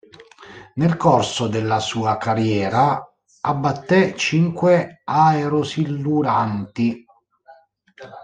[0.77, 2.99] Nel corso della sua carriera
[3.41, 7.05] abbatté cinque aerosiluranti.